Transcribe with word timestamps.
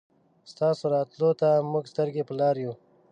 ستاسو 0.51 0.83
راتلو 0.95 1.29
ته 1.41 1.49
مونږ 1.71 1.85
سترګې 1.91 2.23
په 2.27 2.33
لار 2.39 2.55
يو 2.63 2.73